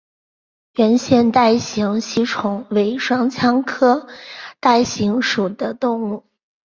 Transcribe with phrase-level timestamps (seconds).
[0.77, 4.07] 圆腺带形吸虫为双腔科
[4.59, 6.23] 带形属的动物。